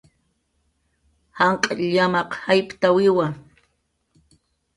Janq' 1.37 1.69
llamaq 1.93 2.29
jayptawiwa 2.43 3.27